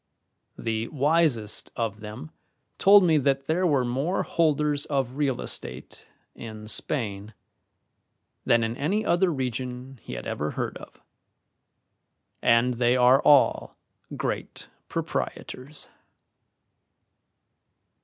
[0.57, 2.31] The wisest of them
[2.79, 7.35] told me that there were more holders of real estate in Spain
[8.43, 10.99] than in any other region he had ever heard of,
[12.41, 13.75] and they are all
[14.17, 15.87] great proprietors.